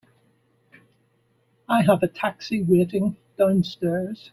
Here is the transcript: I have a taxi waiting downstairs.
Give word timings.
I 1.69 1.83
have 1.83 2.01
a 2.01 2.07
taxi 2.07 2.63
waiting 2.63 3.17
downstairs. 3.37 4.29